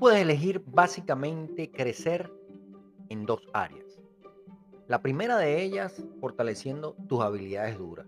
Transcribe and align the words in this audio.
puedes 0.00 0.22
elegir 0.22 0.62
básicamente 0.64 1.70
crecer 1.70 2.32
en 3.10 3.26
dos 3.26 3.46
áreas. 3.52 4.00
La 4.88 5.02
primera 5.02 5.36
de 5.36 5.62
ellas, 5.62 6.02
fortaleciendo 6.20 6.96
tus 7.06 7.20
habilidades 7.20 7.76
duras. 7.76 8.06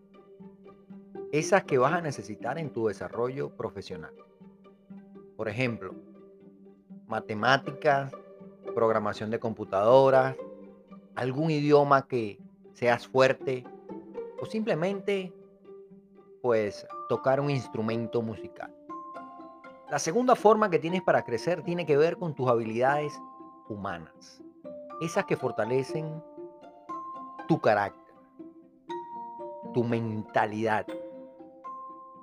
Esas 1.33 1.65
que 1.65 1.77
vas 1.77 1.93
a 1.93 2.01
necesitar 2.01 2.59
en 2.59 2.71
tu 2.71 2.87
desarrollo 2.87 3.55
profesional. 3.55 4.15
Por 5.37 5.51
ejemplo, 5.51 5.95
matemáticas, 7.09 8.11
programación 8.75 9.29
de 9.31 9.39
computadoras, 9.39 10.35
algún 11.15 11.51
idioma 11.51 12.09
que 12.09 12.39
seas 12.73 13.07
fuerte 13.07 13.65
o 14.41 14.47
simplemente 14.47 15.31
pues 16.41 16.87
tocar 17.11 17.39
un 17.39 17.51
instrumento 17.51 18.23
musical. 18.23 18.75
La 19.93 19.99
segunda 19.99 20.35
forma 20.35 20.71
que 20.71 20.79
tienes 20.79 21.03
para 21.03 21.23
crecer 21.23 21.63
tiene 21.63 21.85
que 21.85 21.99
ver 21.99 22.17
con 22.17 22.35
tus 22.35 22.49
habilidades 22.49 23.13
humanas, 23.69 24.43
esas 25.03 25.27
que 25.27 25.37
fortalecen 25.37 26.25
tu 27.47 27.61
carácter, 27.61 28.15
tu 29.75 29.85
mentalidad 29.85 30.87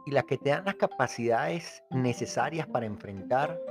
y 0.08 0.10
las 0.10 0.24
que 0.24 0.40
te 0.40 0.50
dan 0.50 0.66
las 0.66 0.78
capacidades 0.78 1.84
necesarias 1.92 2.66
para 2.66 2.88
enfrentar 2.88 3.62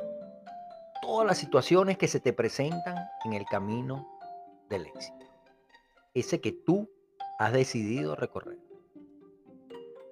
todas 1.03 1.27
las 1.27 1.39
situaciones 1.39 1.99
que 1.99 2.07
se 2.07 2.21
te 2.21 2.33
presentan 2.33 2.97
en 3.25 3.33
el 3.33 3.45
camino 3.47 4.07
del 4.69 4.87
éxito. 4.87 5.27
Ese 6.15 6.41
que 6.41 6.53
tú 6.53 6.89
has 7.41 7.53
decidido 7.53 8.15
recorrer. 8.15 8.59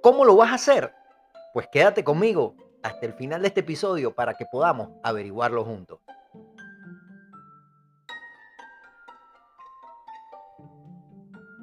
¿Cómo 0.03 0.25
lo 0.25 0.35
vas 0.35 0.51
a 0.51 0.57
hacer? 0.57 0.93
Pues 1.55 1.69
quédate 1.69 2.03
conmigo 2.03 2.66
hasta 2.83 3.07
el 3.07 3.15
final 3.15 3.43
de 3.43 3.49
este 3.49 3.61
episodio 3.61 4.15
para 4.15 4.35
que 4.35 4.47
podamos 4.47 4.91
averiguarlo 5.03 5.65
juntos. 5.65 6.01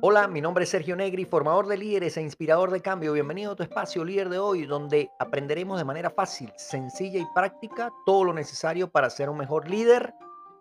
Hola, 0.05 0.27
mi 0.27 0.41
nombre 0.41 0.65
es 0.65 0.69
Sergio 0.69 0.97
Negri, 0.97 1.23
formador 1.23 1.65
de 1.67 1.77
líderes 1.77 2.17
e 2.17 2.21
inspirador 2.21 2.71
de 2.71 2.81
cambio. 2.81 3.13
Bienvenido 3.13 3.53
a 3.53 3.55
tu 3.55 3.63
espacio 3.63 4.03
líder 4.03 4.27
de 4.27 4.37
hoy, 4.37 4.65
donde 4.65 5.09
aprenderemos 5.17 5.77
de 5.77 5.85
manera 5.85 6.09
fácil, 6.09 6.51
sencilla 6.57 7.19
y 7.19 7.25
práctica 7.33 7.89
todo 8.05 8.25
lo 8.25 8.33
necesario 8.33 8.91
para 8.91 9.09
ser 9.09 9.29
un 9.29 9.37
mejor 9.37 9.69
líder, 9.69 10.13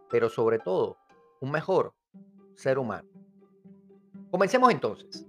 pero 0.08 0.28
sobre 0.28 0.60
todo, 0.60 0.96
un 1.40 1.50
mejor 1.50 1.92
ser 2.54 2.78
humano. 2.78 3.08
Comencemos 4.30 4.70
entonces. 4.70 5.26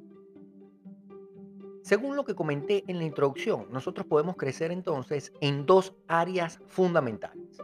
Según 1.84 2.16
lo 2.16 2.24
que 2.24 2.34
comenté 2.34 2.86
en 2.88 2.98
la 2.98 3.04
introducción, 3.04 3.68
nosotros 3.70 4.08
podemos 4.08 4.38
crecer 4.38 4.72
entonces 4.72 5.34
en 5.42 5.66
dos 5.66 5.94
áreas 6.08 6.62
fundamentales. 6.68 7.62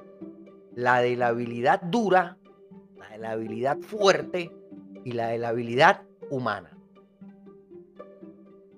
La 0.76 1.00
de 1.00 1.16
la 1.16 1.28
habilidad 1.28 1.82
dura, 1.82 2.38
la 2.98 3.10
de 3.12 3.18
la 3.18 3.32
habilidad 3.32 3.80
fuerte 3.80 4.52
y 5.06 5.14
la 5.14 5.28
de 5.28 5.38
la 5.38 5.48
habilidad 5.50 6.04
humana. 6.30 6.78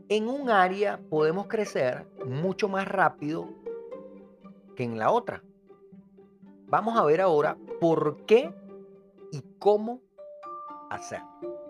En 0.10 0.28
un 0.28 0.52
área 0.52 1.00
podemos 1.10 1.48
crecer 1.48 2.06
mucho 2.24 2.70
más 2.70 2.88
rápido 2.88 3.50
que 4.76 4.84
en 4.84 5.00
la 5.00 5.10
otra. 5.10 5.42
Vamos 6.68 7.00
a 7.00 7.04
ver 7.04 7.20
ahora 7.20 7.58
por 7.80 8.26
qué 8.28 8.54
y 9.32 9.42
cómo 9.58 10.02
hacerlo. 10.92 11.61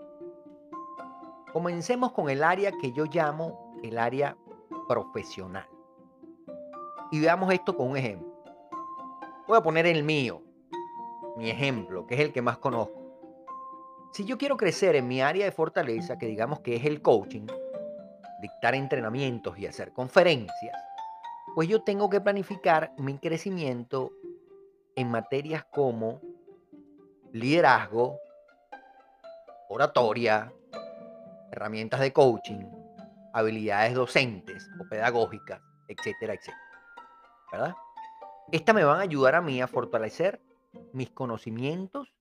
Comencemos 1.53 2.13
con 2.13 2.29
el 2.29 2.43
área 2.43 2.71
que 2.71 2.93
yo 2.93 3.05
llamo 3.05 3.75
el 3.83 3.97
área 3.97 4.37
profesional. 4.87 5.67
Y 7.11 7.19
veamos 7.19 7.53
esto 7.53 7.75
con 7.75 7.89
un 7.89 7.97
ejemplo. 7.97 8.31
Voy 9.47 9.57
a 9.57 9.61
poner 9.61 9.85
el 9.85 10.03
mío, 10.03 10.41
mi 11.35 11.49
ejemplo, 11.49 12.07
que 12.07 12.15
es 12.15 12.21
el 12.21 12.31
que 12.31 12.41
más 12.41 12.57
conozco. 12.57 13.01
Si 14.13 14.23
yo 14.23 14.37
quiero 14.37 14.55
crecer 14.55 14.95
en 14.95 15.07
mi 15.07 15.21
área 15.21 15.45
de 15.45 15.51
fortaleza, 15.51 16.17
que 16.17 16.25
digamos 16.25 16.61
que 16.61 16.77
es 16.77 16.85
el 16.85 17.01
coaching, 17.01 17.47
dictar 18.41 18.73
entrenamientos 18.75 19.57
y 19.59 19.67
hacer 19.67 19.91
conferencias, 19.91 20.77
pues 21.53 21.67
yo 21.67 21.81
tengo 21.83 22.09
que 22.09 22.21
planificar 22.21 22.93
mi 22.97 23.17
crecimiento 23.17 24.11
en 24.95 25.11
materias 25.11 25.65
como 25.69 26.21
liderazgo, 27.33 28.19
oratoria, 29.69 30.53
herramientas 31.51 31.99
de 31.99 32.13
coaching, 32.13 32.65
habilidades 33.33 33.93
docentes 33.93 34.69
o 34.79 34.87
pedagógicas, 34.89 35.61
etcétera, 35.87 36.33
etcétera. 36.33 36.57
¿Verdad? 37.51 37.75
Estas 38.51 38.75
me 38.75 38.83
van 38.83 38.99
a 38.99 39.03
ayudar 39.03 39.35
a 39.35 39.41
mí 39.41 39.61
a 39.61 39.67
fortalecer 39.67 40.41
mis 40.93 41.09
conocimientos 41.09 42.13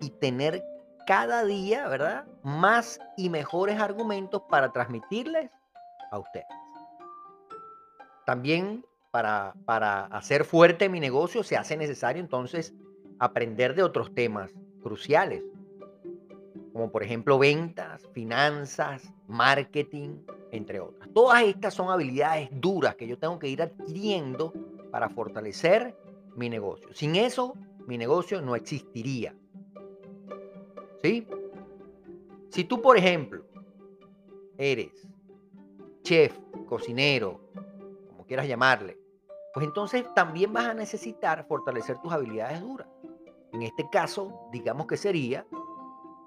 y 0.00 0.10
tener 0.10 0.64
cada 1.06 1.44
día, 1.44 1.88
¿verdad? 1.88 2.26
Más 2.42 3.00
y 3.16 3.30
mejores 3.30 3.80
argumentos 3.80 4.42
para 4.48 4.72
transmitirles 4.72 5.50
a 6.10 6.18
ustedes. 6.18 6.46
También 8.26 8.84
para, 9.10 9.54
para 9.64 10.04
hacer 10.06 10.44
fuerte 10.44 10.88
mi 10.88 11.00
negocio 11.00 11.42
se 11.42 11.56
hace 11.56 11.76
necesario 11.76 12.20
entonces 12.20 12.74
aprender 13.18 13.74
de 13.74 13.82
otros 13.82 14.14
temas 14.14 14.52
cruciales 14.82 15.42
como 16.78 16.92
por 16.92 17.02
ejemplo 17.02 17.40
ventas, 17.40 18.08
finanzas, 18.12 19.12
marketing, 19.26 20.20
entre 20.52 20.78
otras. 20.78 21.12
Todas 21.12 21.42
estas 21.42 21.74
son 21.74 21.90
habilidades 21.90 22.50
duras 22.52 22.94
que 22.94 23.08
yo 23.08 23.18
tengo 23.18 23.36
que 23.36 23.48
ir 23.48 23.60
adquiriendo 23.60 24.52
para 24.92 25.08
fortalecer 25.08 25.98
mi 26.36 26.48
negocio. 26.48 26.94
Sin 26.94 27.16
eso, 27.16 27.54
mi 27.88 27.98
negocio 27.98 28.40
no 28.40 28.54
existiría. 28.54 29.34
¿Sí? 31.02 31.26
Si 32.48 32.62
tú, 32.62 32.80
por 32.80 32.96
ejemplo, 32.96 33.42
eres 34.56 35.04
chef, 36.02 36.38
cocinero, 36.68 37.40
como 38.08 38.24
quieras 38.24 38.46
llamarle, 38.46 38.96
pues 39.52 39.66
entonces 39.66 40.04
también 40.14 40.52
vas 40.52 40.66
a 40.66 40.74
necesitar 40.74 41.44
fortalecer 41.48 41.98
tus 41.98 42.12
habilidades 42.12 42.60
duras. 42.60 42.86
En 43.52 43.62
este 43.62 43.88
caso, 43.90 44.48
digamos 44.52 44.86
que 44.86 44.96
sería 44.96 45.44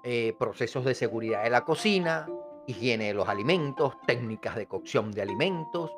eh, 0.04 0.34
procesos 0.38 0.84
de 0.84 0.94
seguridad 0.94 1.44
de 1.44 1.50
la 1.50 1.64
cocina, 1.64 2.28
higiene 2.66 3.06
de 3.06 3.14
los 3.14 3.28
alimentos, 3.28 3.94
técnicas 4.06 4.56
de 4.56 4.66
cocción 4.66 5.12
de 5.12 5.22
alimentos, 5.22 5.92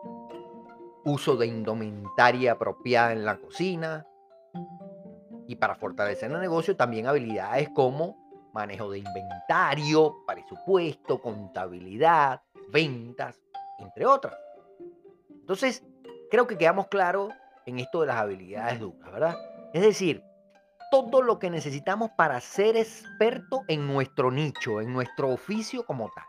uso 1.04 1.36
de 1.36 1.46
indumentaria 1.46 2.52
apropiada 2.52 3.12
en 3.12 3.24
la 3.24 3.36
cocina. 3.36 4.06
Y 5.46 5.56
para 5.56 5.74
fortalecer 5.74 6.30
el 6.30 6.40
negocio 6.40 6.76
también 6.76 7.06
habilidades 7.06 7.68
como 7.70 8.50
manejo 8.54 8.90
de 8.90 8.98
inventario, 8.98 10.24
presupuesto, 10.26 11.20
contabilidad, 11.20 12.42
ventas, 12.68 13.40
entre 13.78 14.06
otras. 14.06 14.34
Entonces, 15.30 15.84
creo 16.30 16.46
que 16.46 16.56
quedamos 16.56 16.88
claros 16.88 17.32
en 17.66 17.78
esto 17.78 18.00
de 18.00 18.06
las 18.06 18.16
habilidades 18.16 18.80
duras, 18.80 19.12
¿verdad? 19.12 19.36
Es 19.72 19.82
decir, 19.82 20.22
todo 20.94 21.22
lo 21.22 21.40
que 21.40 21.50
necesitamos 21.50 22.12
para 22.12 22.40
ser 22.40 22.76
experto 22.76 23.64
en 23.66 23.84
nuestro 23.84 24.30
nicho, 24.30 24.80
en 24.80 24.92
nuestro 24.92 25.30
oficio 25.30 25.84
como 25.84 26.08
tal. 26.14 26.24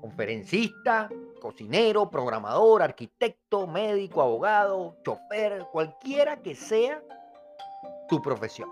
Conferencista, 0.00 1.10
cocinero, 1.40 2.08
programador, 2.08 2.82
arquitecto, 2.82 3.66
médico, 3.66 4.22
abogado, 4.22 4.96
chofer, 5.04 5.66
cualquiera 5.72 6.40
que 6.40 6.54
sea 6.54 7.02
tu 8.08 8.22
profesión. 8.22 8.68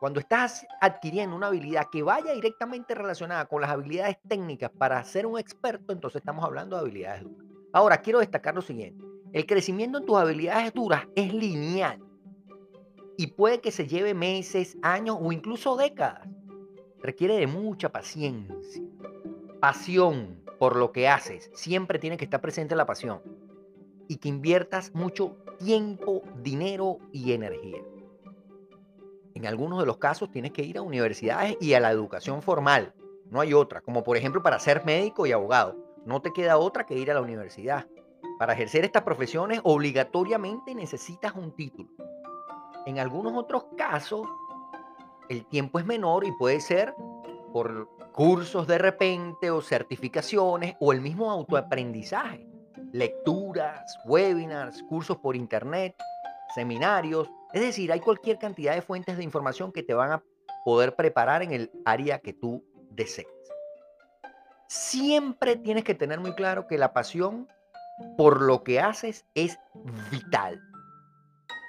Cuando 0.00 0.18
estás 0.18 0.66
adquiriendo 0.80 1.36
una 1.36 1.46
habilidad 1.46 1.86
que 1.92 2.02
vaya 2.02 2.32
directamente 2.32 2.92
relacionada 2.96 3.44
con 3.46 3.60
las 3.60 3.70
habilidades 3.70 4.18
técnicas 4.26 4.72
para 4.76 5.02
ser 5.04 5.26
un 5.26 5.38
experto, 5.38 5.92
entonces 5.92 6.20
estamos 6.20 6.44
hablando 6.44 6.74
de 6.74 6.82
habilidades 6.82 7.22
duras. 7.22 7.46
Ahora, 7.72 7.98
quiero 7.98 8.18
destacar 8.18 8.56
lo 8.56 8.62
siguiente. 8.62 9.04
El 9.32 9.46
crecimiento 9.46 9.98
en 9.98 10.06
tus 10.06 10.16
habilidades 10.16 10.74
duras 10.74 11.06
es 11.14 11.32
lineal 11.32 12.00
y 13.16 13.28
puede 13.28 13.60
que 13.60 13.70
se 13.70 13.86
lleve 13.86 14.14
meses, 14.14 14.76
años 14.82 15.18
o 15.20 15.32
incluso 15.32 15.76
décadas. 15.76 16.28
Requiere 17.00 17.36
de 17.36 17.46
mucha 17.46 17.90
paciencia, 17.90 18.82
pasión 19.60 20.42
por 20.58 20.76
lo 20.76 20.92
que 20.92 21.08
haces. 21.08 21.50
Siempre 21.54 21.98
tiene 21.98 22.16
que 22.16 22.24
estar 22.24 22.40
presente 22.40 22.74
la 22.76 22.86
pasión 22.86 23.20
y 24.08 24.16
que 24.16 24.28
inviertas 24.28 24.94
mucho 24.94 25.36
tiempo, 25.58 26.22
dinero 26.42 26.98
y 27.12 27.32
energía. 27.32 27.82
En 29.34 29.46
algunos 29.46 29.80
de 29.80 29.86
los 29.86 29.98
casos 29.98 30.30
tienes 30.30 30.52
que 30.52 30.62
ir 30.62 30.78
a 30.78 30.82
universidades 30.82 31.56
y 31.60 31.74
a 31.74 31.80
la 31.80 31.90
educación 31.90 32.40
formal. 32.40 32.94
No 33.30 33.40
hay 33.40 33.52
otra, 33.52 33.80
como 33.80 34.04
por 34.04 34.16
ejemplo 34.16 34.42
para 34.42 34.58
ser 34.58 34.84
médico 34.84 35.26
y 35.26 35.32
abogado. 35.32 35.76
No 36.04 36.20
te 36.22 36.32
queda 36.32 36.58
otra 36.58 36.86
que 36.86 36.96
ir 36.96 37.10
a 37.10 37.14
la 37.14 37.20
universidad. 37.20 37.86
Para 38.38 38.52
ejercer 38.52 38.84
estas 38.84 39.02
profesiones 39.02 39.60
obligatoriamente 39.64 40.74
necesitas 40.74 41.34
un 41.34 41.52
título. 41.52 41.88
En 42.86 42.98
algunos 42.98 43.34
otros 43.34 43.64
casos, 43.76 44.26
el 45.28 45.46
tiempo 45.46 45.78
es 45.78 45.86
menor 45.86 46.26
y 46.26 46.32
puede 46.32 46.60
ser 46.60 46.94
por 47.52 47.88
cursos 48.12 48.66
de 48.66 48.78
repente 48.78 49.50
o 49.50 49.62
certificaciones 49.62 50.76
o 50.80 50.92
el 50.92 51.00
mismo 51.00 51.30
autoaprendizaje, 51.30 52.46
lecturas, 52.92 53.98
webinars, 54.04 54.82
cursos 54.84 55.16
por 55.18 55.34
internet, 55.36 55.96
seminarios, 56.54 57.28
Es 57.52 57.60
decir, 57.60 57.92
hay 57.92 58.00
cualquier 58.00 58.38
cantidad 58.38 58.74
de 58.74 58.82
fuentes 58.82 59.16
de 59.16 59.22
información 59.22 59.72
que 59.72 59.82
te 59.82 59.94
van 59.94 60.12
a 60.12 60.22
poder 60.64 60.96
preparar 60.96 61.42
en 61.42 61.52
el 61.52 61.70
área 61.84 62.18
que 62.18 62.32
tú 62.32 62.64
desees. 62.90 63.28
Siempre 64.66 65.56
tienes 65.56 65.84
que 65.84 65.94
tener 65.94 66.18
muy 66.18 66.34
claro 66.34 66.66
que 66.66 66.78
la 66.78 66.92
pasión 66.92 67.48
por 68.16 68.42
lo 68.42 68.64
que 68.64 68.80
haces 68.80 69.24
es 69.34 69.58
vital. 70.10 70.60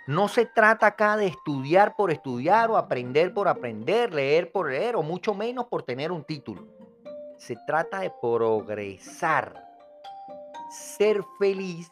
No 0.07 0.27
se 0.27 0.45
trata 0.45 0.87
acá 0.87 1.17
de 1.17 1.27
estudiar 1.27 1.95
por 1.95 2.11
estudiar 2.11 2.69
o 2.69 2.77
aprender 2.77 3.33
por 3.33 3.47
aprender, 3.47 4.13
leer 4.13 4.51
por 4.51 4.69
leer 4.69 4.95
o 4.95 5.01
mucho 5.01 5.33
menos 5.33 5.65
por 5.65 5.81
tener 5.81 6.11
un 6.11 6.23
título. 6.23 6.67
Se 7.37 7.55
trata 7.65 8.01
de 8.01 8.11
progresar, 8.21 9.67
ser 10.69 11.23
feliz 11.39 11.89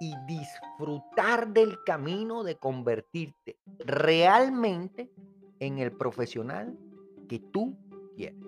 y 0.00 0.12
disfrutar 0.26 1.48
del 1.48 1.78
camino 1.84 2.42
de 2.42 2.56
convertirte 2.56 3.56
realmente 3.78 5.12
en 5.60 5.78
el 5.78 5.92
profesional 5.92 6.76
que 7.28 7.38
tú 7.38 7.76
quieres. 8.16 8.40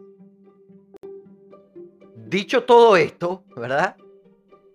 Dicho 2.16 2.64
todo 2.64 2.96
esto, 2.96 3.44
¿verdad? 3.54 3.96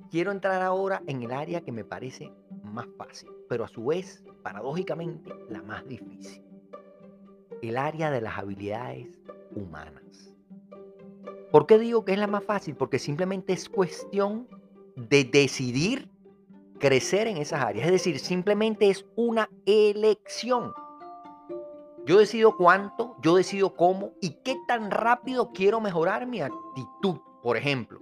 Quiero 0.09 0.31
entrar 0.31 0.62
ahora 0.62 1.03
en 1.07 1.24
el 1.24 1.31
área 1.33 1.59
que 1.59 1.74
me 1.74 1.83
parece 1.83 2.31
más 2.63 2.88
fácil, 2.97 3.30
pero 3.50 3.66
a 3.66 3.68
su 3.68 3.86
vez, 3.86 4.24
paradójicamente, 4.44 5.34
la 5.50 5.62
más 5.62 5.86
difícil. 5.88 6.44
El 7.62 7.78
área 7.78 8.12
de 8.12 8.22
las 8.22 8.38
habilidades 8.38 9.19
humanas. 9.56 10.34
¿Por 11.51 11.66
qué 11.66 11.80
digo 11.80 12.06
que 12.06 12.13
es 12.13 12.19
la 12.19 12.28
más 12.28 12.44
fácil? 12.44 12.75
Porque 12.75 13.00
simplemente 13.00 13.54
es 13.54 13.68
cuestión 13.68 14.48
de 14.96 15.24
decidir 15.24 16.10
crecer 16.80 17.28
en 17.28 17.38
esas 17.38 17.62
áreas. 17.62 17.88
Es 17.88 17.92
decir, 17.92 18.19
simplemente 18.19 18.90
es 18.90 19.06
una 19.16 19.50
elección. 19.66 20.72
Yo 22.06 22.19
decido 22.19 22.56
cuánto, 22.56 23.18
yo 23.22 23.36
decido 23.36 23.75
cómo 23.75 24.13
y 24.22 24.42
qué 24.44 24.57
tan 24.68 24.90
rápido 24.92 25.52
quiero 25.52 25.81
mejorar 25.81 26.28
mi 26.28 26.42
actitud, 26.42 27.18
por 27.42 27.57
ejemplo, 27.57 28.00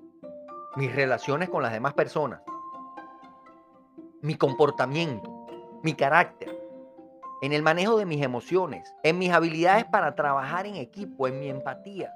mis 0.76 0.94
relaciones 0.94 1.50
con 1.50 1.64
las 1.64 1.74
demás 1.74 1.94
personas, 1.94 2.42
mi 4.22 4.36
comportamiento, 4.36 5.37
mi 5.84 5.94
carácter, 5.94 6.56
en 7.42 7.54
el 7.54 7.62
manejo 7.62 7.98
de 7.98 8.06
mis 8.06 8.24
emociones, 8.24 8.94
en 9.04 9.18
mis 9.20 9.32
habilidades 9.32 9.86
para 9.86 10.16
trabajar 10.16 10.66
en 10.66 10.76
equipo, 10.76 11.28
en 11.28 11.40
mi 11.40 11.50
empatía. 11.50 12.12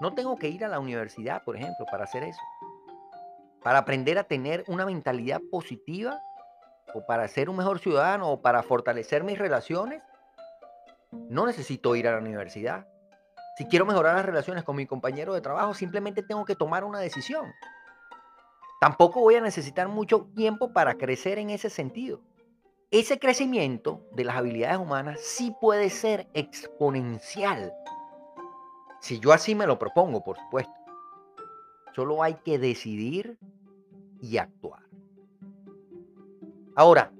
No 0.00 0.14
tengo 0.14 0.36
que 0.36 0.48
ir 0.48 0.64
a 0.64 0.68
la 0.68 0.78
universidad, 0.78 1.42
por 1.44 1.56
ejemplo, 1.56 1.86
para 1.90 2.04
hacer 2.04 2.22
eso 2.22 2.42
para 3.66 3.80
aprender 3.80 4.16
a 4.16 4.22
tener 4.22 4.62
una 4.68 4.86
mentalidad 4.86 5.40
positiva 5.50 6.22
o 6.94 7.04
para 7.04 7.26
ser 7.26 7.50
un 7.50 7.56
mejor 7.56 7.80
ciudadano 7.80 8.30
o 8.30 8.40
para 8.40 8.62
fortalecer 8.62 9.24
mis 9.24 9.40
relaciones, 9.40 10.04
no 11.10 11.46
necesito 11.46 11.96
ir 11.96 12.06
a 12.06 12.12
la 12.12 12.18
universidad. 12.18 12.86
Si 13.58 13.66
quiero 13.66 13.84
mejorar 13.84 14.14
las 14.14 14.24
relaciones 14.24 14.62
con 14.62 14.76
mi 14.76 14.86
compañero 14.86 15.34
de 15.34 15.40
trabajo, 15.40 15.74
simplemente 15.74 16.22
tengo 16.22 16.44
que 16.44 16.54
tomar 16.54 16.84
una 16.84 17.00
decisión. 17.00 17.52
Tampoco 18.80 19.20
voy 19.20 19.34
a 19.34 19.40
necesitar 19.40 19.88
mucho 19.88 20.28
tiempo 20.36 20.72
para 20.72 20.94
crecer 20.94 21.40
en 21.40 21.50
ese 21.50 21.68
sentido. 21.68 22.20
Ese 22.92 23.18
crecimiento 23.18 24.06
de 24.12 24.22
las 24.22 24.36
habilidades 24.36 24.78
humanas 24.78 25.20
sí 25.20 25.52
puede 25.60 25.90
ser 25.90 26.28
exponencial. 26.34 27.72
Si 29.00 29.18
yo 29.18 29.32
así 29.32 29.56
me 29.56 29.66
lo 29.66 29.76
propongo, 29.76 30.22
por 30.22 30.38
supuesto. 30.38 30.72
Solo 31.96 32.22
hay 32.22 32.34
que 32.44 32.60
decidir 32.60 33.38
y 34.20 34.36
actuar. 34.38 34.84
Ahora, 36.76 37.12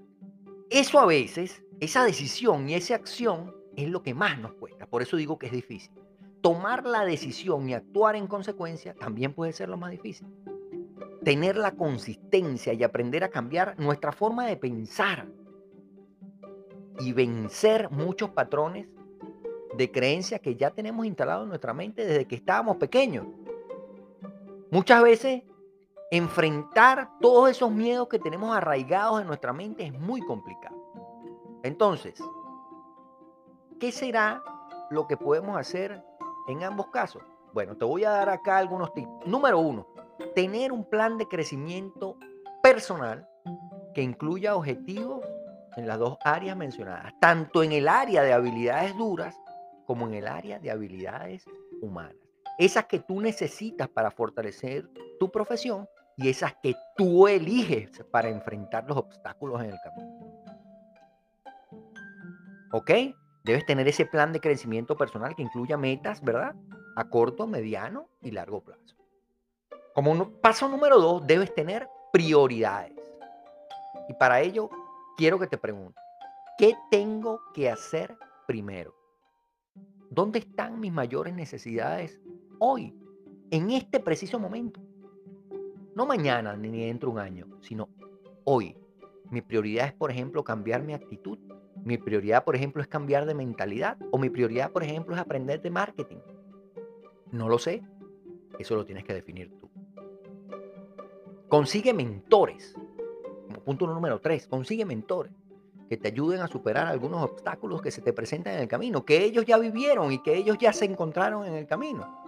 eso 0.71 1.01
a 1.01 1.07
veces, 1.07 1.65
esa 1.81 2.05
decisión 2.05 2.69
y 2.69 2.75
esa 2.75 2.95
acción 2.95 3.53
es 3.75 3.89
lo 3.89 4.05
que 4.05 4.15
más 4.15 4.39
nos 4.39 4.53
cuesta. 4.53 4.87
Por 4.87 5.03
eso 5.03 5.17
digo 5.17 5.37
que 5.37 5.47
es 5.47 5.53
difícil. 5.53 5.91
Tomar 6.43 6.87
la 6.87 7.05
decisión 7.05 7.69
y 7.69 7.75
actuar 7.75 8.15
en 8.15 8.29
consecuencia 8.29 8.95
también 8.95 9.35
puede 9.35 9.53
ser 9.53 9.69
lo 9.69 9.77
más 9.77 9.91
difícil. 9.91 10.29
Tener 11.25 11.57
la 11.57 11.73
consistencia 11.73 12.73
y 12.73 12.85
aprender 12.85 13.25
a 13.25 13.31
cambiar 13.31 13.77
nuestra 13.81 14.13
forma 14.13 14.47
de 14.47 14.57
pensar 14.57 15.27
y 17.01 17.13
vencer 17.13 17.91
muchos 17.91 18.31
patrones 18.31 18.87
de 19.77 19.91
creencias 19.91 20.41
que 20.41 20.57
ya 20.57 20.71
tenemos 20.71 21.07
instalados 21.07 21.45
en 21.45 21.51
nuestra 21.51 21.75
mente 21.75 22.05
desde 22.05 22.27
que 22.27 22.37
estábamos 22.37 22.77
pequeños. 22.77 23.27
Muchas 24.71 25.03
veces 25.03 25.43
enfrentar 26.11 27.11
todos 27.21 27.51
esos 27.51 27.71
miedos 27.71 28.09
que 28.09 28.19
tenemos 28.19 28.57
arraigados 28.57 29.21
en 29.21 29.27
nuestra 29.27 29.53
mente 29.53 29.85
es 29.85 29.93
muy 29.93 30.21
complicado. 30.23 30.77
Entonces, 31.63 32.23
¿qué 33.81 33.93
será 33.93 34.43
lo 34.91 35.07
que 35.07 35.17
podemos 35.17 35.59
hacer 35.59 36.03
en 36.49 36.63
ambos 36.63 36.87
casos? 36.89 37.23
Bueno, 37.53 37.77
te 37.77 37.85
voy 37.85 38.05
a 38.05 38.11
dar 38.11 38.29
acá 38.29 38.59
algunos 38.59 38.93
tips. 38.95 39.09
Número 39.27 39.59
uno, 39.59 39.87
tener 40.35 40.73
un 40.73 40.85
plan 40.85 41.19
de 41.19 41.27
crecimiento 41.27 42.17
personal 42.63 43.29
que 43.95 44.03
incluya 44.03 44.55
objetivos 44.55 45.25
en 45.77 45.87
las 45.87 45.99
dos 45.99 46.17
áreas 46.25 46.57
mencionadas, 46.57 47.13
tanto 47.21 47.63
en 47.63 47.73
el 47.73 47.89
área 47.89 48.23
de 48.23 48.33
habilidades 48.33 48.97
duras 48.97 49.37
como 49.87 50.07
en 50.07 50.15
el 50.15 50.27
área 50.27 50.59
de 50.59 50.71
habilidades 50.71 51.45
humanas. 51.81 52.17
Esas 52.59 52.87
que 52.87 52.99
tú 52.99 53.21
necesitas 53.21 53.89
para 53.89 54.11
fortalecer 54.11 54.89
tu 55.21 55.31
profesión 55.31 55.87
y 56.17 56.29
esas 56.31 56.55
que 56.63 56.75
tú 56.97 57.29
eliges 57.29 58.03
para 58.11 58.29
enfrentar 58.29 58.87
los 58.89 58.97
obstáculos 58.97 59.63
en 59.63 59.71
el 59.71 59.79
camino. 59.83 60.17
¿Ok? 62.73 62.91
Debes 63.45 63.65
tener 63.67 63.87
ese 63.87 64.07
plan 64.07 64.33
de 64.33 64.41
crecimiento 64.41 64.97
personal 64.97 65.37
que 65.37 65.43
incluya 65.43 65.77
metas, 65.77 66.21
¿verdad? 66.23 66.55
A 66.97 67.09
corto, 67.09 67.47
mediano 67.47 68.09
y 68.23 68.33
largo 68.33 68.65
plazo. 68.65 68.97
Como 69.95 70.31
paso 70.41 70.69
número 70.69 70.99
dos, 70.99 71.27
debes 71.27 71.55
tener 71.55 71.89
prioridades. 72.13 72.93
Y 74.09 74.15
para 74.15 74.41
ello, 74.41 74.69
quiero 75.17 75.39
que 75.39 75.47
te 75.47 75.59
pregunte, 75.59 75.99
¿qué 76.59 76.75
tengo 76.91 77.41
que 77.55 77.71
hacer 77.71 78.17
primero? 78.47 78.95
¿Dónde 80.11 80.41
están 80.41 80.79
mis 80.79 80.93
mayores 80.93 81.35
necesidades 81.35 82.21
hoy, 82.59 82.95
en 83.51 83.71
este 83.71 83.99
preciso 84.01 84.39
momento? 84.39 84.81
No 85.95 86.07
mañana 86.07 86.57
ni 86.57 86.87
dentro 86.87 87.09
de 87.09 87.15
un 87.15 87.19
año, 87.21 87.47
sino 87.63 87.89
hoy. 88.45 88.77
Mi 89.31 89.41
prioridad 89.41 89.87
es, 89.87 89.93
por 89.95 90.11
ejemplo, 90.11 90.45
cambiar 90.45 90.83
mi 90.83 90.93
actitud. 90.93 91.39
Mi 91.85 91.99
prioridad, 91.99 92.45
por 92.45 92.55
ejemplo, 92.55 92.83
es 92.83 92.89
cambiar 92.89 93.27
de 93.27 93.35
mentalidad. 93.35 93.99
O 94.13 94.19
mi 94.19 94.31
prioridad, 94.31 94.71
por 94.71 94.85
ejemplo, 94.85 95.15
es 95.15 95.21
aprender 95.21 95.63
de 95.63 95.71
marketing. 95.71 96.19
No 97.33 97.49
lo 97.49 97.59
sé. 97.59 97.83
Eso 98.59 98.77
lo 98.77 98.85
tienes 98.85 99.05
que 99.05 99.15
definir 99.15 99.51
tú. 99.59 99.71
Consigue 101.49 101.93
mentores. 101.93 102.77
Punto 103.61 103.87
número 103.87 104.21
tres, 104.21 104.47
consigue 104.47 104.85
mentores 104.85 105.33
que 105.89 105.97
te 105.97 106.09
ayuden 106.09 106.41
a 106.41 106.49
superar 106.49 106.87
algunos 106.87 107.23
obstáculos 107.23 107.81
que 107.81 107.91
se 107.91 108.03
te 108.03 108.13
presentan 108.13 108.55
en 108.55 108.61
el 108.61 108.69
camino, 108.69 109.05
que 109.05 109.25
ellos 109.25 109.45
ya 109.45 109.57
vivieron 109.59 110.13
y 110.13 110.23
que 110.23 110.37
ellos 110.37 110.59
ya 110.59 110.73
se 110.73 110.85
encontraron 110.85 111.47
en 111.47 111.55
el 111.55 111.67
camino. 111.67 112.25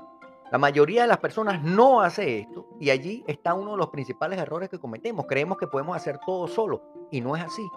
La 0.50 0.58
mayoría 0.58 1.02
de 1.02 1.08
las 1.08 1.18
personas 1.18 1.62
no 1.62 2.00
hace 2.00 2.38
esto 2.38 2.66
y 2.80 2.90
allí 2.90 3.22
está 3.26 3.54
uno 3.54 3.72
de 3.72 3.76
los 3.76 3.88
principales 3.88 4.38
errores 4.38 4.70
que 4.70 4.78
cometemos. 4.78 5.26
Creemos 5.26 5.58
que 5.58 5.66
podemos 5.66 5.94
hacer 5.94 6.18
todo 6.24 6.48
solo 6.48 6.82
y 7.10 7.20
no 7.20 7.36
es 7.36 7.42
así. 7.42 7.68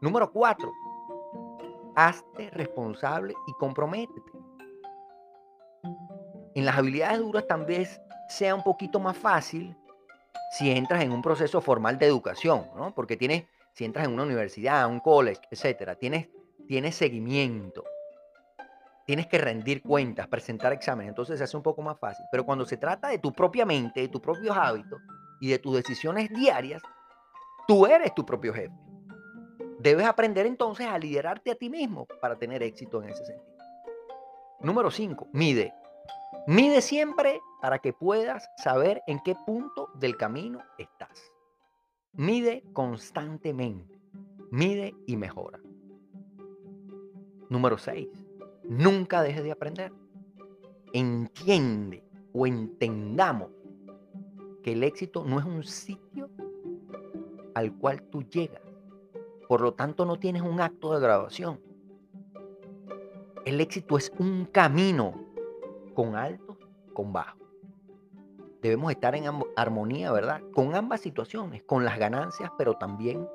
Número 0.00 0.32
cuatro, 0.32 0.72
hazte 1.94 2.48
responsable 2.50 3.34
y 3.46 3.52
comprométete. 3.54 4.32
En 6.54 6.64
las 6.64 6.78
habilidades 6.78 7.18
duras 7.18 7.46
también 7.46 7.86
sea 8.28 8.54
un 8.54 8.62
poquito 8.62 8.98
más 8.98 9.16
fácil 9.16 9.76
si 10.50 10.70
entras 10.70 11.02
en 11.02 11.12
un 11.12 11.22
proceso 11.22 11.60
formal 11.60 11.98
de 11.98 12.06
educación, 12.06 12.66
¿no? 12.74 12.92
Porque 12.92 13.16
tienes, 13.16 13.44
si 13.72 13.84
entras 13.84 14.06
en 14.06 14.12
una 14.12 14.24
universidad, 14.24 14.88
un 14.88 15.00
college, 15.00 15.40
etcétera, 15.50 15.94
tienes, 15.94 16.28
tienes 16.66 16.96
seguimiento, 16.96 17.84
tienes 19.06 19.28
que 19.28 19.38
rendir 19.38 19.80
cuentas, 19.80 20.26
presentar 20.26 20.72
exámenes, 20.72 21.10
entonces 21.10 21.38
se 21.38 21.44
hace 21.44 21.56
un 21.56 21.62
poco 21.62 21.82
más 21.82 21.98
fácil. 21.98 22.26
Pero 22.32 22.44
cuando 22.44 22.66
se 22.66 22.76
trata 22.76 23.08
de 23.08 23.18
tu 23.18 23.32
propia 23.32 23.64
mente, 23.64 24.00
de 24.00 24.08
tus 24.08 24.20
propios 24.20 24.56
hábitos 24.56 25.00
y 25.40 25.48
de 25.48 25.58
tus 25.58 25.76
decisiones 25.76 26.28
diarias, 26.30 26.82
tú 27.68 27.86
eres 27.86 28.12
tu 28.14 28.26
propio 28.26 28.52
jefe. 28.52 28.74
Debes 29.78 30.06
aprender 30.06 30.46
entonces 30.46 30.86
a 30.86 30.98
liderarte 30.98 31.52
a 31.52 31.54
ti 31.54 31.70
mismo 31.70 32.06
para 32.20 32.36
tener 32.36 32.62
éxito 32.62 33.02
en 33.02 33.10
ese 33.10 33.24
sentido. 33.24 33.56
Número 34.60 34.90
5, 34.90 35.28
mide. 35.32 35.72
Mide 36.46 36.82
siempre 36.82 37.40
para 37.60 37.78
que 37.78 37.92
puedas 37.92 38.48
saber 38.56 39.02
en 39.06 39.20
qué 39.20 39.34
punto 39.46 39.90
del 39.94 40.16
camino 40.16 40.60
estás. 40.78 41.32
Mide 42.12 42.64
constantemente. 42.72 44.00
Mide 44.50 44.94
y 45.06 45.16
mejora. 45.16 45.60
Número 47.48 47.78
6 47.78 48.08
Nunca 48.70 49.22
dejes 49.22 49.42
de 49.42 49.50
aprender. 49.50 49.92
Entiende 50.92 52.04
o 52.32 52.46
entendamos 52.46 53.50
que 54.62 54.72
el 54.72 54.84
éxito 54.84 55.24
no 55.24 55.40
es 55.40 55.44
un 55.44 55.64
sitio 55.64 56.30
al 57.54 57.76
cual 57.76 58.02
tú 58.02 58.22
llegas, 58.22 58.62
Por 59.48 59.60
lo 59.60 59.74
tanto, 59.74 60.04
no 60.04 60.20
tienes 60.20 60.42
un 60.42 60.60
acto 60.60 60.94
de 60.94 61.00
graduación. 61.00 61.60
El 63.44 63.60
éxito 63.60 63.98
es 63.98 64.12
un 64.18 64.44
camino 64.44 65.14
con 65.94 66.14
altos, 66.14 66.56
con 66.92 67.12
bajos. 67.12 67.39
Debemos 68.60 68.90
estar 68.92 69.14
en 69.14 69.24
armonía, 69.56 70.12
¿verdad? 70.12 70.40
Con 70.52 70.74
ambas 70.74 71.00
situaciones, 71.00 71.62
con 71.62 71.84
las 71.84 71.98
ganancias, 71.98 72.50
pero 72.58 72.74
también 72.74 73.26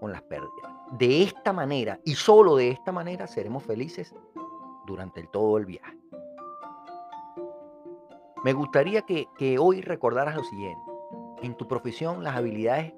con 0.00 0.12
las 0.12 0.22
pérdidas. 0.22 0.72
De 0.92 1.22
esta 1.22 1.52
manera 1.52 1.98
y 2.04 2.14
solo 2.14 2.56
de 2.56 2.70
esta 2.70 2.92
manera 2.92 3.26
seremos 3.26 3.62
felices 3.62 4.14
durante 4.86 5.26
todo 5.32 5.56
el 5.56 5.64
viaje. 5.64 5.96
Me 8.44 8.52
gustaría 8.52 9.02
que, 9.02 9.26
que 9.38 9.58
hoy 9.58 9.80
recordaras 9.80 10.36
lo 10.36 10.44
siguiente. 10.44 10.92
En 11.42 11.54
tu 11.56 11.66
profesión 11.66 12.22
las 12.22 12.36
habilidades 12.36 12.92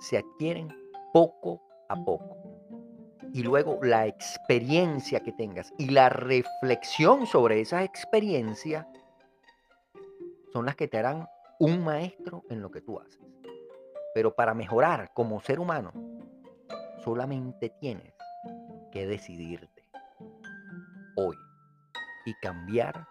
se 0.00 0.18
adquieren 0.18 0.68
poco 1.14 1.62
a 1.88 1.96
poco. 1.96 2.36
Y 3.32 3.42
luego 3.42 3.78
la 3.82 4.06
experiencia 4.06 5.20
que 5.20 5.32
tengas 5.32 5.72
y 5.78 5.88
la 5.88 6.10
reflexión 6.10 7.26
sobre 7.26 7.60
esa 7.60 7.82
experiencia 7.84 8.86
son 10.56 10.64
las 10.64 10.74
que 10.74 10.88
te 10.88 10.96
harán 10.96 11.28
un 11.58 11.84
maestro 11.84 12.44
en 12.48 12.62
lo 12.62 12.70
que 12.70 12.80
tú 12.80 12.98
haces. 12.98 13.20
Pero 14.14 14.34
para 14.34 14.54
mejorar 14.54 15.12
como 15.12 15.38
ser 15.42 15.60
humano, 15.60 15.92
solamente 17.04 17.68
tienes 17.78 18.14
que 18.90 19.06
decidirte 19.06 19.90
hoy 21.14 21.36
y 22.24 22.32
cambiar 22.40 23.06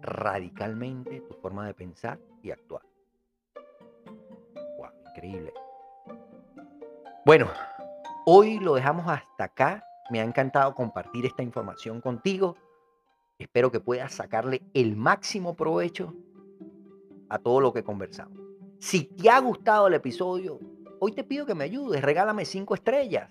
radicalmente 0.00 1.20
tu 1.20 1.34
forma 1.34 1.66
de 1.66 1.74
pensar 1.74 2.18
y 2.42 2.52
actuar. 2.52 2.80
Wow, 4.78 4.92
increíble. 5.10 5.52
Bueno, 7.26 7.50
hoy 8.24 8.58
lo 8.60 8.76
dejamos 8.76 9.06
hasta 9.06 9.44
acá. 9.44 9.84
Me 10.08 10.20
ha 10.20 10.24
encantado 10.24 10.74
compartir 10.74 11.26
esta 11.26 11.42
información 11.42 12.00
contigo. 12.00 12.56
Espero 13.42 13.72
que 13.72 13.80
puedas 13.80 14.14
sacarle 14.14 14.62
el 14.72 14.94
máximo 14.94 15.56
provecho 15.56 16.14
a 17.28 17.40
todo 17.40 17.60
lo 17.60 17.72
que 17.72 17.82
conversamos. 17.82 18.38
Si 18.78 19.02
te 19.02 19.30
ha 19.30 19.40
gustado 19.40 19.88
el 19.88 19.94
episodio, 19.94 20.60
hoy 21.00 21.10
te 21.10 21.24
pido 21.24 21.44
que 21.44 21.56
me 21.56 21.64
ayudes. 21.64 22.02
Regálame 22.02 22.44
cinco 22.44 22.74
estrellas. 22.74 23.30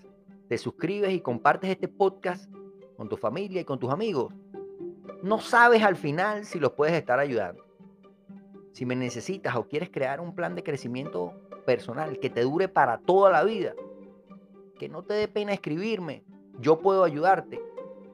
Te 0.50 0.58
suscribes 0.58 1.14
y 1.14 1.22
compartes 1.22 1.70
este 1.70 1.88
podcast 1.88 2.54
con 2.98 3.08
tu 3.08 3.16
familia 3.16 3.62
y 3.62 3.64
con 3.64 3.80
tus 3.80 3.90
amigos. 3.90 4.34
No 5.24 5.40
sabes 5.40 5.82
al 5.82 5.96
final 5.96 6.44
si 6.44 6.60
los 6.60 6.74
puedes 6.74 6.94
estar 6.94 7.18
ayudando. 7.18 7.64
Si 8.74 8.86
me 8.86 8.98
necesitas 8.98 9.56
o 9.56 9.70
quieres 9.70 9.90
crear 9.90 10.20
un 10.20 10.36
plan 10.36 10.56
de 10.56 10.64
crecimiento 10.64 11.32
personal 11.66 12.20
que 12.20 12.30
te 12.30 12.42
dure 12.42 12.68
para 12.68 12.98
toda 12.98 13.32
la 13.32 13.46
vida. 13.46 13.76
Que 14.78 14.90
no 14.90 15.04
te 15.04 15.14
dé 15.14 15.30
pena 15.30 15.54
escribirme. 15.54 16.26
Yo 16.60 16.80
puedo 16.80 17.06
ayudarte. 17.06 17.62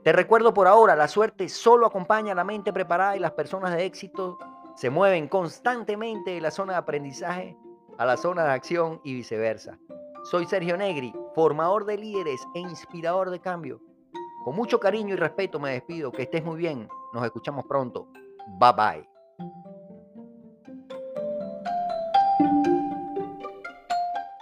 Te 0.08 0.14
recuerdo 0.14 0.54
por 0.54 0.68
ahora, 0.68 0.96
la 0.96 1.10
suerte 1.10 1.50
solo 1.50 1.86
acompaña 1.86 2.32
a 2.32 2.36
la 2.36 2.46
mente 2.46 2.72
preparada 2.72 3.18
y 3.18 3.20
las 3.20 3.34
personas 3.34 3.76
de 3.76 3.84
éxito 3.84 4.40
se 4.74 4.90
mueven 4.90 5.28
constantemente 5.28 6.32
de 6.32 6.40
la 6.40 6.50
zona 6.50 6.72
de 6.72 6.80
aprendizaje 6.80 7.58
a 7.98 8.06
la 8.06 8.16
zona 8.16 8.46
de 8.46 8.52
acción 8.52 9.02
y 9.04 9.16
viceversa. 9.16 9.78
Soy 10.24 10.46
Sergio 10.46 10.78
Negri, 10.78 11.14
formador 11.36 11.84
de 11.84 11.98
líderes 11.98 12.40
e 12.56 12.60
inspirador 12.60 13.32
de 13.32 13.42
cambio. 13.42 13.82
Con 14.46 14.56
mucho 14.56 14.80
cariño 14.80 15.14
y 15.14 15.18
respeto 15.18 15.60
me 15.60 15.72
despido. 15.72 16.10
Que 16.14 16.22
estés 16.22 16.46
muy 16.46 16.56
bien. 16.56 16.88
Nos 17.14 17.26
escuchamos 17.26 17.66
pronto. 17.66 18.08
Bye 18.62 18.72
bye. 18.78 19.17